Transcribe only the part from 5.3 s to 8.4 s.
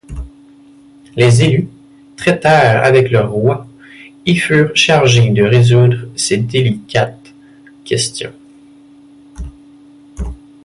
résoudre ces délicates questions.